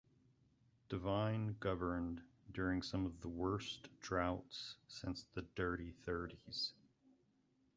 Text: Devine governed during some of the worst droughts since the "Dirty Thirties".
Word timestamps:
Devine 0.89 1.57
governed 1.59 2.23
during 2.51 2.81
some 2.81 3.05
of 3.05 3.21
the 3.21 3.27
worst 3.27 3.87
droughts 3.99 4.77
since 4.87 5.27
the 5.35 5.43
"Dirty 5.55 5.91
Thirties". 6.07 6.73